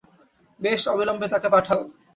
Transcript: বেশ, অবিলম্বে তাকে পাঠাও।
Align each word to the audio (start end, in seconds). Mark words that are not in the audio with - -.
বেশ, 0.59 0.81
অবিলম্বে 0.87 1.27
তাকে 1.33 1.47
পাঠাও। 1.53 1.81